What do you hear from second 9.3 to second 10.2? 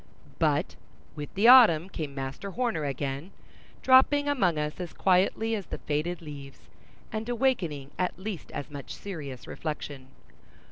reflection.